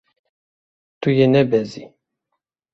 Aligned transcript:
Tu 0.99 1.09
yê 1.17 1.27
nebezî. 1.33 1.83